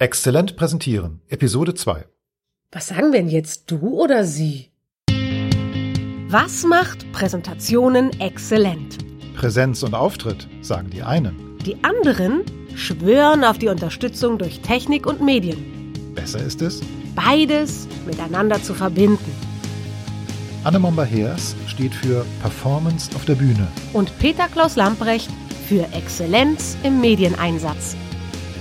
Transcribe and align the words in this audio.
Exzellent 0.00 0.54
präsentieren, 0.54 1.22
Episode 1.28 1.74
2. 1.74 2.04
Was 2.70 2.86
sagen 2.86 3.10
wir 3.10 3.18
denn 3.18 3.28
jetzt, 3.28 3.68
du 3.68 4.00
oder 4.00 4.24
sie? 4.24 4.70
Was 6.28 6.62
macht 6.62 7.10
Präsentationen 7.10 8.12
exzellent? 8.20 8.98
Präsenz 9.34 9.82
und 9.82 9.94
Auftritt, 9.94 10.46
sagen 10.60 10.88
die 10.90 11.02
einen. 11.02 11.58
Die 11.66 11.82
anderen 11.82 12.42
schwören 12.76 13.42
auf 13.42 13.58
die 13.58 13.66
Unterstützung 13.66 14.38
durch 14.38 14.60
Technik 14.60 15.04
und 15.04 15.20
Medien. 15.20 15.92
Besser 16.14 16.44
ist 16.44 16.62
es, 16.62 16.80
Beides 17.16 17.88
miteinander 18.06 18.62
zu 18.62 18.74
verbinden. 18.74 19.34
Anne 20.62 20.78
Momba-Heers 20.78 21.56
steht 21.66 21.92
für 21.92 22.24
Performance 22.40 23.10
auf 23.16 23.24
der 23.24 23.34
Bühne. 23.34 23.66
Und 23.92 24.16
Peter 24.20 24.46
Klaus 24.46 24.76
Lamprecht 24.76 25.28
für 25.68 25.92
Exzellenz 25.92 26.76
im 26.84 27.00
Medieneinsatz. 27.00 27.96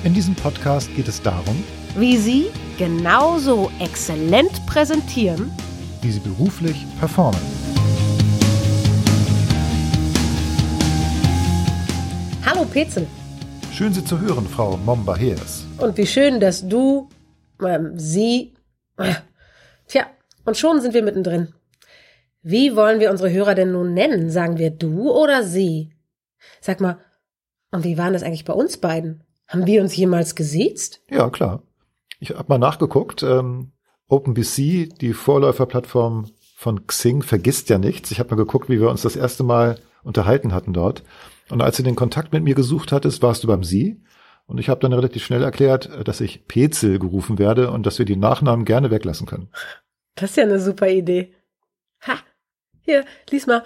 In 0.07 0.13
diesem 0.13 0.35
Podcast 0.35 0.89
geht 0.95 1.09
es 1.09 1.21
darum, 1.21 1.61
Wie 1.97 2.15
Sie 2.15 2.45
genauso 2.77 3.69
exzellent 3.81 4.65
präsentieren, 4.65 5.51
wie 6.01 6.09
sie 6.09 6.21
beruflich 6.21 6.85
performen. 6.97 7.41
Hallo 12.45 12.63
Petzel. 12.63 13.05
Schön 13.73 13.93
Sie 13.93 14.05
zu 14.05 14.17
hören, 14.21 14.47
Frau 14.47 14.77
Momba-Heers. 14.77 15.65
Und 15.77 15.97
wie 15.97 16.07
schön, 16.07 16.39
dass 16.39 16.65
du, 16.65 17.09
ähm, 17.61 17.99
sie, 17.99 18.53
äh, 18.95 19.13
tja, 19.87 20.05
und 20.45 20.55
schon 20.55 20.79
sind 20.79 20.93
wir 20.93 21.03
mittendrin. 21.03 21.53
Wie 22.43 22.77
wollen 22.77 23.01
wir 23.01 23.11
unsere 23.11 23.29
Hörer 23.29 23.55
denn 23.55 23.73
nun 23.73 23.93
nennen? 23.93 24.29
Sagen 24.29 24.57
wir 24.57 24.69
du 24.69 25.11
oder 25.11 25.43
sie? 25.43 25.91
Sag 26.61 26.79
mal, 26.79 26.97
und 27.71 27.83
wie 27.83 27.97
waren 27.97 28.13
das 28.13 28.23
eigentlich 28.23 28.45
bei 28.45 28.53
uns 28.53 28.77
beiden? 28.77 29.26
Haben 29.47 29.65
wir 29.65 29.81
uns 29.81 29.95
jemals 29.95 30.35
gesiezt? 30.35 31.01
Ja, 31.09 31.29
klar. 31.29 31.63
Ich 32.19 32.31
habe 32.31 32.45
mal 32.47 32.57
nachgeguckt. 32.57 33.23
Ähm, 33.23 33.71
OpenBC, 34.07 34.89
die 34.99 35.13
Vorläuferplattform 35.13 36.31
von 36.55 36.87
Xing, 36.87 37.21
vergisst 37.21 37.69
ja 37.69 37.77
nichts. 37.77 38.11
Ich 38.11 38.19
habe 38.19 38.31
mal 38.31 38.35
geguckt, 38.35 38.69
wie 38.69 38.79
wir 38.79 38.89
uns 38.89 39.01
das 39.01 39.15
erste 39.15 39.43
Mal 39.43 39.79
unterhalten 40.03 40.53
hatten 40.53 40.73
dort. 40.73 41.03
Und 41.49 41.61
als 41.61 41.77
du 41.77 41.83
den 41.83 41.95
Kontakt 41.95 42.33
mit 42.33 42.43
mir 42.43 42.55
gesucht 42.55 42.91
hattest, 42.91 43.21
warst 43.21 43.43
du 43.43 43.47
beim 43.47 43.63
Sie. 43.63 44.01
Und 44.47 44.59
ich 44.59 44.69
habe 44.69 44.79
dann 44.79 44.93
relativ 44.93 45.25
schnell 45.25 45.43
erklärt, 45.43 45.89
dass 46.07 46.21
ich 46.21 46.47
Petzel 46.47 46.99
gerufen 46.99 47.37
werde 47.37 47.71
und 47.71 47.85
dass 47.85 47.99
wir 47.99 48.05
die 48.05 48.15
Nachnamen 48.15 48.65
gerne 48.65 48.91
weglassen 48.91 49.27
können. 49.27 49.49
Das 50.15 50.31
ist 50.31 50.37
ja 50.37 50.43
eine 50.43 50.59
super 50.59 50.87
Idee. 50.87 51.33
Ha, 52.07 52.15
hier, 52.81 53.05
lies 53.29 53.45
mal. 53.45 53.63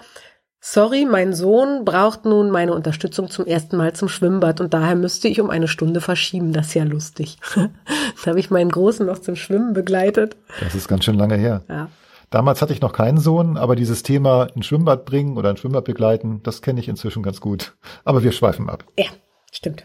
Sorry, 0.64 1.08
mein 1.09 1.34
Sohn 1.34 1.86
braucht 1.86 2.26
nun 2.26 2.52
meine 2.52 2.76
Unterstützung 2.76 3.31
zum 3.31 3.48
ersten 3.48 3.78
Mal 3.78 3.94
zum 3.94 4.08
Schwimmbad 4.08 4.62
und 4.62 4.76
daher 4.76 4.95
müsste 4.95 5.28
ich 5.28 5.42
um 5.42 5.50
eine 5.50 5.68
Stunde 5.68 6.02
verschieben. 6.02 6.53
Das 6.53 6.68
ist 6.68 6.73
ja 6.76 6.84
lustig. 6.84 7.40
da 7.56 8.28
habe 8.28 8.40
ich 8.40 8.52
meinen 8.52 8.70
Großen 8.70 9.03
noch 9.03 9.18
zum 9.18 9.36
Schwimmen 9.36 9.73
begleitet. 9.73 10.38
Das 10.59 10.76
ist 10.76 10.88
ganz 10.88 11.03
schön 11.03 11.18
lange 11.18 11.36
her. 11.36 11.64
Ja. 11.68 11.90
Damals 12.30 12.62
hatte 12.62 12.73
ich 12.73 12.81
noch 12.81 12.94
keinen 12.94 13.18
Sohn, 13.18 13.58
aber 13.58 13.76
dieses 13.76 14.03
Thema 14.03 14.50
ein 14.56 14.62
Schwimmbad 14.62 15.03
bringen 15.06 15.36
oder 15.36 15.50
ein 15.50 15.58
Schwimmbad 15.58 15.84
begleiten, 15.84 16.42
das 16.44 16.62
kenne 16.62 16.80
ich 16.80 16.88
inzwischen 16.88 17.23
ganz 17.23 17.42
gut. 17.42 17.73
Aber 18.06 18.22
wir 18.22 18.31
schweifen 18.31 18.70
ab. 18.70 18.86
Ja, 19.00 19.08
stimmt. 19.52 19.84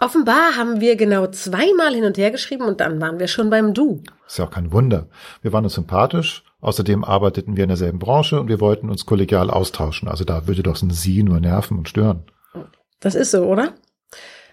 Offenbar 0.00 0.56
haben 0.56 0.80
wir 0.80 0.96
genau 0.96 1.28
zweimal 1.28 1.94
hin 1.94 2.04
und 2.04 2.18
her 2.18 2.32
geschrieben 2.32 2.64
und 2.64 2.80
dann 2.80 3.00
waren 3.00 3.20
wir 3.20 3.28
schon 3.28 3.50
beim 3.50 3.72
Du. 3.72 4.02
Ist 4.26 4.38
ja 4.38 4.46
auch 4.46 4.50
kein 4.50 4.72
Wunder. 4.72 5.06
Wir 5.42 5.52
waren 5.52 5.62
uns 5.62 5.74
sympathisch. 5.74 6.42
Außerdem 6.60 7.04
arbeiteten 7.04 7.56
wir 7.56 7.64
in 7.64 7.68
derselben 7.68 7.98
Branche 7.98 8.40
und 8.40 8.48
wir 8.48 8.60
wollten 8.60 8.90
uns 8.90 9.06
kollegial 9.06 9.50
austauschen. 9.50 10.08
Also 10.08 10.24
da 10.24 10.46
würde 10.46 10.62
doch 10.62 10.80
ein 10.80 10.90
Sie 10.90 11.22
nur 11.22 11.40
nerven 11.40 11.78
und 11.78 11.88
stören. 11.88 12.24
Das 13.00 13.14
ist 13.14 13.30
so, 13.30 13.44
oder? 13.44 13.74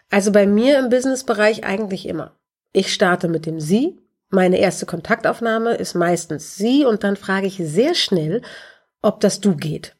Also 0.10 0.32
bei 0.32 0.46
mir 0.46 0.80
im 0.80 0.90
Businessbereich 0.90 1.64
eigentlich 1.64 2.08
immer. 2.08 2.34
Ich 2.74 2.94
starte 2.94 3.28
mit 3.28 3.46
dem 3.46 3.60
Sie. 3.60 4.00
Meine 4.30 4.58
erste 4.58 4.86
Kontaktaufnahme 4.86 5.76
ist 5.76 5.94
meistens 5.94 6.56
Sie 6.56 6.86
und 6.86 7.04
dann 7.04 7.16
frage 7.16 7.48
ich 7.48 7.58
sehr 7.58 7.96
schnell, 7.96 8.42
ob 9.02 9.20
das 9.20 9.40
Du 9.40 9.56
geht. 9.56 9.96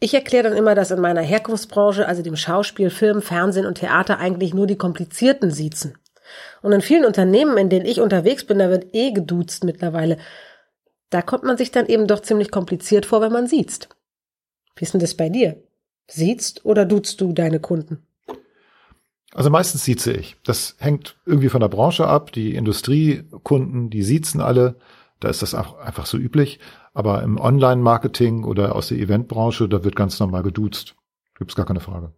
Ich 0.00 0.14
erkläre 0.14 0.48
dann 0.48 0.56
immer, 0.56 0.74
dass 0.74 0.90
in 0.90 1.00
meiner 1.00 1.20
Herkunftsbranche, 1.20 2.06
also 2.08 2.22
dem 2.22 2.36
Schauspiel, 2.36 2.88
Film, 2.88 3.20
Fernsehen 3.20 3.66
und 3.66 3.78
Theater, 3.78 4.18
eigentlich 4.18 4.54
nur 4.54 4.66
die 4.66 4.78
komplizierten 4.78 5.50
siezen. 5.50 5.98
Und 6.62 6.72
in 6.72 6.80
vielen 6.80 7.04
Unternehmen, 7.04 7.58
in 7.58 7.68
denen 7.68 7.84
ich 7.84 8.00
unterwegs 8.00 8.44
bin, 8.44 8.58
da 8.58 8.70
wird 8.70 8.94
eh 8.94 9.12
geduzt 9.12 9.64
mittlerweile. 9.64 10.16
Da 11.10 11.22
kommt 11.22 11.44
man 11.44 11.56
sich 11.56 11.70
dann 11.70 11.86
eben 11.86 12.06
doch 12.06 12.20
ziemlich 12.20 12.50
kompliziert 12.50 13.04
vor, 13.04 13.20
wenn 13.20 13.32
man 13.32 13.46
siezt. 13.46 13.88
Wie 14.76 14.84
ist 14.84 14.94
denn 14.94 15.00
das 15.00 15.16
bei 15.16 15.28
dir? 15.28 15.62
Siezt 16.06 16.64
oder 16.64 16.84
duzt 16.84 17.20
du 17.20 17.32
deine 17.32 17.60
Kunden? 17.60 18.06
Also 19.32 19.50
meistens 19.50 19.84
sieze 19.84 20.12
ich. 20.12 20.36
Das 20.44 20.76
hängt 20.78 21.18
irgendwie 21.26 21.48
von 21.48 21.60
der 21.60 21.68
Branche 21.68 22.06
ab. 22.06 22.32
Die 22.32 22.54
Industriekunden, 22.54 23.90
die 23.90 24.02
siezen 24.02 24.40
alle. 24.40 24.76
Da 25.20 25.28
ist 25.28 25.42
das 25.42 25.54
auch 25.54 25.78
einfach 25.78 26.06
so 26.06 26.16
üblich. 26.16 26.58
Aber 26.94 27.22
im 27.22 27.38
Online-Marketing 27.38 28.44
oder 28.44 28.74
aus 28.74 28.88
der 28.88 28.98
Eventbranche, 28.98 29.68
da 29.68 29.84
wird 29.84 29.94
ganz 29.94 30.18
normal 30.18 30.42
geduzt. 30.42 30.96
Gibt's 31.38 31.54
gar 31.54 31.66
keine 31.66 31.80
Frage. 31.80 32.12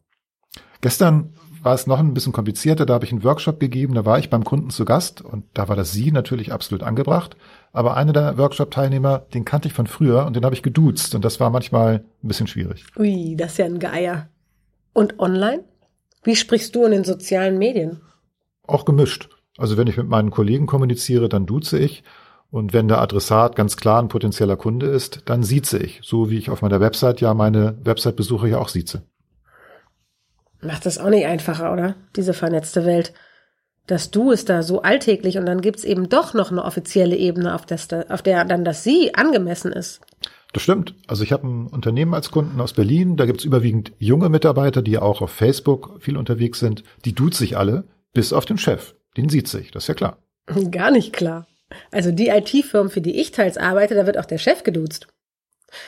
Gestern 0.80 1.34
war 1.62 1.74
es 1.74 1.86
noch 1.86 1.98
ein 1.98 2.14
bisschen 2.14 2.32
komplizierter. 2.32 2.86
Da 2.86 2.94
habe 2.94 3.04
ich 3.04 3.12
einen 3.12 3.24
Workshop 3.24 3.60
gegeben. 3.60 3.94
Da 3.94 4.04
war 4.04 4.18
ich 4.18 4.30
beim 4.30 4.44
Kunden 4.44 4.70
zu 4.70 4.84
Gast 4.84 5.22
und 5.22 5.44
da 5.54 5.68
war 5.68 5.76
das 5.76 5.92
Sie 5.92 6.10
natürlich 6.10 6.52
absolut 6.52 6.82
angebracht. 6.82 7.36
Aber 7.72 7.96
einer 7.96 8.12
der 8.12 8.36
Workshop-Teilnehmer, 8.38 9.26
den 9.32 9.44
kannte 9.44 9.68
ich 9.68 9.74
von 9.74 9.86
früher 9.86 10.26
und 10.26 10.36
den 10.36 10.44
habe 10.44 10.54
ich 10.54 10.62
geduzt. 10.62 11.14
Und 11.14 11.24
das 11.24 11.40
war 11.40 11.50
manchmal 11.50 12.04
ein 12.22 12.28
bisschen 12.28 12.46
schwierig. 12.46 12.84
Ui, 12.98 13.36
das 13.36 13.52
ist 13.52 13.58
ja 13.58 13.66
ein 13.66 13.78
Geier. 13.78 14.28
Und 14.92 15.18
online? 15.18 15.64
Wie 16.24 16.36
sprichst 16.36 16.74
du 16.74 16.84
in 16.84 16.92
den 16.92 17.04
sozialen 17.04 17.58
Medien? 17.58 18.00
Auch 18.66 18.84
gemischt. 18.84 19.28
Also 19.58 19.76
wenn 19.76 19.86
ich 19.86 19.96
mit 19.96 20.08
meinen 20.08 20.30
Kollegen 20.30 20.66
kommuniziere, 20.66 21.28
dann 21.28 21.46
duze 21.46 21.78
ich. 21.78 22.02
Und 22.50 22.72
wenn 22.74 22.88
der 22.88 23.00
Adressat 23.00 23.56
ganz 23.56 23.76
klar 23.76 24.00
ein 24.00 24.08
potenzieller 24.08 24.56
Kunde 24.56 24.86
ist, 24.86 25.22
dann 25.24 25.42
sieze 25.42 25.78
ich. 25.78 26.00
So 26.02 26.30
wie 26.30 26.36
ich 26.36 26.50
auf 26.50 26.60
meiner 26.60 26.80
Website 26.80 27.20
ja 27.20 27.32
meine 27.32 27.78
Website-Besucher 27.82 28.46
ja 28.46 28.58
auch 28.58 28.68
sieze. 28.68 29.02
Macht 30.62 30.86
das 30.86 30.98
auch 30.98 31.10
nicht 31.10 31.26
einfacher, 31.26 31.72
oder? 31.72 31.96
Diese 32.16 32.34
vernetzte 32.34 32.84
Welt. 32.84 33.12
Das 33.86 34.10
Du 34.12 34.30
ist 34.30 34.48
da 34.48 34.62
so 34.62 34.82
alltäglich 34.82 35.38
und 35.38 35.46
dann 35.46 35.60
gibt's 35.60 35.84
eben 35.84 36.08
doch 36.08 36.34
noch 36.34 36.52
eine 36.52 36.64
offizielle 36.64 37.16
Ebene, 37.16 37.54
auf, 37.54 37.66
das, 37.66 37.88
auf 37.92 38.22
der 38.22 38.44
dann 38.44 38.64
das 38.64 38.84
Sie 38.84 39.14
angemessen 39.14 39.72
ist. 39.72 40.00
Das 40.52 40.62
stimmt. 40.62 40.94
Also 41.08 41.24
ich 41.24 41.32
habe 41.32 41.46
ein 41.46 41.66
Unternehmen 41.66 42.14
als 42.14 42.30
Kunden 42.30 42.60
aus 42.60 42.74
Berlin. 42.74 43.16
Da 43.16 43.26
gibt's 43.26 43.44
überwiegend 43.44 43.92
junge 43.98 44.28
Mitarbeiter, 44.28 44.82
die 44.82 44.98
auch 44.98 45.20
auf 45.20 45.30
Facebook 45.30 45.96
viel 46.00 46.16
unterwegs 46.16 46.60
sind. 46.60 46.84
Die 47.04 47.14
duzt 47.14 47.38
sich 47.38 47.56
alle, 47.56 47.84
bis 48.12 48.32
auf 48.32 48.44
den 48.44 48.58
Chef. 48.58 48.94
Den 49.16 49.28
sieht 49.28 49.48
sich, 49.48 49.70
das 49.72 49.84
ist 49.84 49.88
ja 49.88 49.94
klar. 49.94 50.18
Gar 50.70 50.90
nicht 50.90 51.12
klar. 51.12 51.46
Also 51.90 52.12
die 52.12 52.28
IT-Firmen, 52.28 52.90
für 52.90 53.00
die 53.00 53.18
ich 53.18 53.30
teils 53.32 53.56
arbeite, 53.56 53.94
da 53.94 54.06
wird 54.06 54.18
auch 54.18 54.26
der 54.26 54.38
Chef 54.38 54.62
geduzt. 54.62 55.08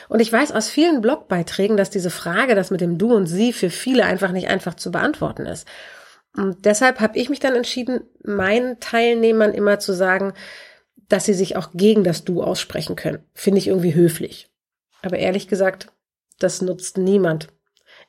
Und 0.09 0.19
ich 0.19 0.31
weiß 0.31 0.51
aus 0.51 0.69
vielen 0.69 1.01
Blogbeiträgen, 1.01 1.77
dass 1.77 1.89
diese 1.89 2.09
Frage, 2.09 2.55
das 2.55 2.71
mit 2.71 2.81
dem 2.81 2.97
Du 2.97 3.13
und 3.13 3.27
Sie, 3.27 3.53
für 3.53 3.69
viele 3.69 4.05
einfach 4.05 4.31
nicht 4.31 4.47
einfach 4.47 4.75
zu 4.75 4.91
beantworten 4.91 5.45
ist. 5.45 5.67
Und 6.35 6.65
deshalb 6.65 6.99
habe 6.99 7.17
ich 7.17 7.29
mich 7.29 7.39
dann 7.39 7.55
entschieden, 7.55 8.01
meinen 8.23 8.79
Teilnehmern 8.79 9.53
immer 9.53 9.79
zu 9.79 9.93
sagen, 9.93 10.33
dass 11.07 11.25
sie 11.25 11.33
sich 11.33 11.55
auch 11.55 11.69
gegen 11.73 12.03
das 12.03 12.25
Du 12.25 12.43
aussprechen 12.43 12.95
können. 12.95 13.23
Finde 13.33 13.59
ich 13.59 13.67
irgendwie 13.67 13.95
höflich. 13.95 14.49
Aber 15.01 15.17
ehrlich 15.17 15.47
gesagt, 15.47 15.91
das 16.39 16.61
nutzt 16.61 16.97
niemand. 16.97 17.49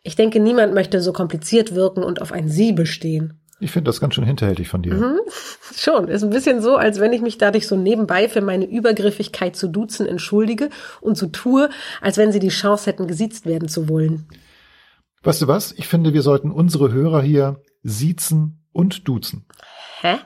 Ich 0.03 0.17
denke, 0.17 0.41
niemand 0.41 0.75
möchte 0.75 1.01
so 1.01 1.13
kompliziert 1.13 1.75
wirken 1.75 2.03
und 2.03 2.21
auf 2.23 2.33
ein 2.33 2.49
Sie 2.49 2.73
bestehen. 2.73 3.41
Ich 3.59 3.71
finde 3.71 3.89
das 3.89 4.01
ganz 4.01 4.15
schön 4.15 4.25
hinterhältig 4.25 4.69
von 4.69 4.83
dir. 4.83 4.95
Mhm, 4.95 5.19
schon. 5.77 6.09
Ist 6.09 6.23
ein 6.23 6.31
bisschen 6.31 6.61
so, 6.61 6.77
als 6.77 7.01
wenn 7.01 7.13
ich 7.13 7.23
mich 7.23 7.39
dadurch 7.39 7.67
so 7.67 7.77
nebenbei 7.77 8.29
für 8.29 8.43
meine 8.43 8.67
Übergriffigkeit 8.67 9.57
zu 9.57 9.69
duzen 9.69 10.07
entschuldige 10.07 10.69
und 11.01 11.17
so 11.17 11.27
tue, 11.27 11.71
als 12.01 12.19
wenn 12.19 12.33
sie 12.33 12.39
die 12.39 12.49
Chance 12.49 12.87
hätten, 12.87 13.07
gesiezt 13.07 13.47
werden 13.47 13.69
zu 13.69 13.89
wollen. 13.89 14.27
Weißt 15.23 15.43
du 15.43 15.49
was? 15.49 15.73
Ich 15.73 15.89
finde, 15.89 16.13
wir 16.13 16.23
sollten 16.23 16.51
unsere 16.51 16.93
Hörer 16.93 17.23
hier 17.23 17.63
siezen 17.83 18.67
und 18.73 19.09
duzen. 19.09 19.47
Hä? 20.01 20.17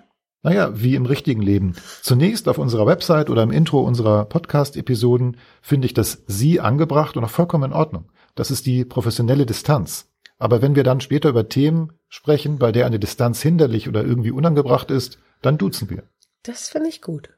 Naja, 0.43 0.73
wie 0.75 0.95
im 0.95 1.07
richtigen 1.07 1.43
Leben. 1.43 1.75
Zunächst 2.03 2.49
auf 2.49 2.59
unserer 2.59 2.87
Website 2.87 3.31
oder 3.31 3.43
im 3.43 3.51
Intro 3.51 3.81
unserer 3.81 4.25
Podcast-Episoden 4.25 5.37
finde 5.61 5.87
ich 5.87 5.95
das 5.95 6.25
Sie 6.27 6.61
angebracht 6.61 7.17
und 7.17 7.25
auch 7.25 7.31
vollkommen 7.31 7.71
in 7.71 7.77
Ordnung. 7.77 8.11
Das 8.35 8.51
ist 8.51 8.67
die 8.67 8.85
professionelle 8.85 9.47
Distanz. 9.47 10.11
Aber 10.39 10.63
wenn 10.63 10.75
wir 10.75 10.83
dann 10.83 11.01
später 11.01 11.29
über 11.29 11.49
Themen 11.49 11.93
sprechen, 12.11 12.59
bei 12.59 12.73
der 12.73 12.85
eine 12.85 12.99
Distanz 12.99 13.41
hinderlich 13.41 13.89
oder 13.89 14.05
irgendwie 14.05 14.33
unangebracht 14.33 14.91
ist, 14.91 15.19
dann 15.41 15.57
duzen 15.57 15.89
wir. 15.89 16.03
Das 16.43 16.69
finde 16.69 16.89
ich 16.89 17.01
gut. 17.01 17.31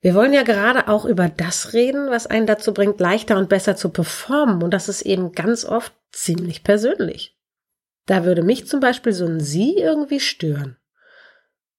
Wir 0.00 0.14
wollen 0.14 0.32
ja 0.32 0.42
gerade 0.42 0.88
auch 0.88 1.04
über 1.04 1.28
das 1.28 1.72
reden, 1.72 2.10
was 2.10 2.26
einen 2.26 2.46
dazu 2.46 2.74
bringt, 2.74 3.00
leichter 3.00 3.38
und 3.38 3.48
besser 3.48 3.76
zu 3.76 3.88
performen. 3.90 4.62
Und 4.62 4.74
das 4.74 4.88
ist 4.88 5.02
eben 5.02 5.32
ganz 5.32 5.64
oft 5.64 5.94
ziemlich 6.10 6.64
persönlich. 6.64 7.38
Da 8.06 8.24
würde 8.24 8.42
mich 8.42 8.66
zum 8.66 8.80
Beispiel 8.80 9.12
so 9.12 9.24
ein 9.24 9.38
Sie 9.38 9.76
irgendwie 9.76 10.18
stören. 10.18 10.76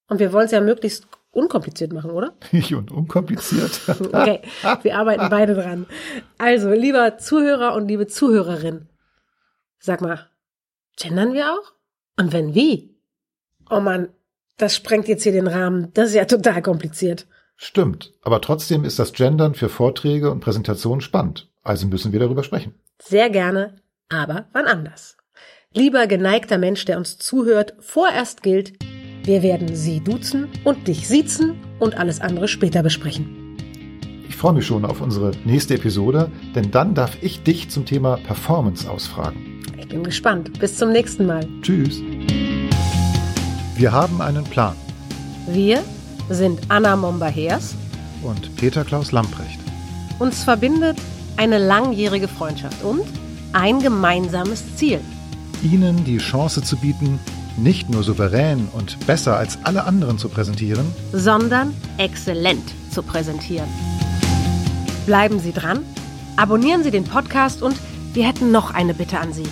Und 0.08 0.20
wir 0.20 0.32
wollen 0.32 0.46
es 0.46 0.52
ja 0.52 0.62
möglichst 0.62 1.06
unkompliziert 1.32 1.92
machen, 1.92 2.12
oder? 2.12 2.34
Ich 2.54 2.74
und 2.74 2.92
unkompliziert. 2.92 3.82
okay, 3.88 4.42
wir 4.84 4.98
arbeiten 4.98 5.28
beide 5.30 5.54
dran. 5.56 5.86
Also, 6.38 6.72
lieber 6.72 7.18
Zuhörer 7.18 7.76
und 7.76 7.90
liebe 7.90 8.08
Zuhörerin, 8.08 8.88
sag 9.80 10.00
mal, 10.00 10.30
gendern 10.98 11.34
wir 11.34 11.52
auch? 11.54 11.74
Und 12.18 12.34
wenn 12.34 12.54
wie? 12.56 12.96
Oh 13.70 13.80
Mann, 13.80 14.10
Das 14.58 14.76
sprengt 14.76 15.08
jetzt 15.08 15.24
hier 15.24 15.32
den 15.32 15.48
Rahmen. 15.48 15.90
Das 15.94 16.10
ist 16.10 16.16
ja 16.16 16.26
total 16.26 16.62
kompliziert. 16.62 17.26
Stimmt, 17.56 18.14
aber 18.22 18.40
trotzdem 18.42 18.84
ist 18.84 19.00
das 19.00 19.14
Gendern 19.14 19.56
für 19.56 19.70
Vorträge 19.70 20.32
und 20.32 20.42
Präsentationen 20.42 21.02
spannend. 21.02 21.50
Also 21.64 21.88
müssen 21.88 22.12
wir 22.12 22.20
darüber 22.20 22.44
sprechen. 22.44 22.76
Sehr 23.02 23.30
gerne, 23.30 23.76
aber 24.10 24.46
wann 24.54 24.66
anders. 24.66 25.18
Lieber 25.74 26.06
geneigter 26.08 26.58
Mensch, 26.60 26.86
der 26.86 26.98
uns 26.98 27.18
zuhört, 27.18 27.74
vorerst 27.80 28.44
gilt, 28.44 28.74
wir 29.24 29.42
werden 29.42 29.76
Sie 29.76 30.02
duzen 30.02 30.50
und 30.64 30.88
dich 30.88 31.08
siezen 31.08 31.56
und 31.80 31.98
alles 31.98 32.22
andere 32.22 32.48
später 32.48 32.84
besprechen. 32.84 33.43
Ich 34.34 34.40
freue 34.40 34.54
mich 34.54 34.66
schon 34.66 34.84
auf 34.84 35.00
unsere 35.00 35.32
nächste 35.46 35.76
Episode, 35.76 36.30
denn 36.56 36.72
dann 36.72 36.96
darf 36.96 37.18
ich 37.22 37.44
dich 37.44 37.70
zum 37.70 37.86
Thema 37.86 38.18
Performance 38.18 38.90
ausfragen. 38.90 39.62
Ich 39.78 39.88
bin 39.88 40.04
gespannt. 40.04 40.60
Bis 40.60 40.76
zum 40.76 40.92
nächsten 40.92 41.28
Mal. 41.28 41.48
Tschüss. 41.62 42.02
Wir 43.76 43.92
haben 43.92 44.22
einen 44.22 44.44
Plan. 44.44 44.76
Wir 45.48 45.84
sind 46.30 46.60
Anna 46.68 46.96
Momba-Hers 46.96 47.76
und 48.24 48.54
Peter 48.58 48.84
Klaus 48.84 49.12
Lamprecht. 49.12 49.60
Uns 50.18 50.44
verbindet 50.44 50.98
eine 51.38 51.60
langjährige 51.60 52.28
Freundschaft 52.28 52.84
und 52.84 53.04
ein 53.54 53.80
gemeinsames 53.80 54.76
Ziel. 54.76 55.00
Ihnen 55.62 56.04
die 56.06 56.18
Chance 56.18 56.64
zu 56.64 56.76
bieten, 56.76 57.20
nicht 57.56 57.88
nur 57.88 58.02
souverän 58.02 58.68
und 58.74 58.98
besser 59.06 59.38
als 59.38 59.60
alle 59.64 59.84
anderen 59.84 60.18
zu 60.18 60.28
präsentieren, 60.28 60.88
sondern 61.12 61.72
exzellent 62.00 62.64
zu 62.90 63.04
präsentieren. 63.04 63.70
Bleiben 65.06 65.40
Sie 65.40 65.52
dran, 65.52 65.80
abonnieren 66.38 66.84
Sie 66.84 66.92
den 66.92 67.04
Podcast 67.04 67.62
und 67.62 67.76
wir 68.14 68.26
hätten 68.26 68.52
noch 68.52 68.74
eine 68.74 68.94
Bitte 68.94 69.20
an 69.20 69.34
Sie. 69.34 69.44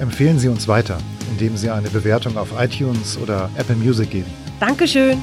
Empfehlen 0.00 0.38
Sie 0.38 0.48
uns 0.48 0.66
weiter, 0.66 0.98
indem 1.30 1.56
Sie 1.56 1.70
eine 1.70 1.88
Bewertung 1.88 2.36
auf 2.36 2.48
iTunes 2.58 3.16
oder 3.16 3.48
Apple 3.56 3.76
Music 3.76 4.10
geben. 4.10 4.30
Dankeschön. 4.58 5.18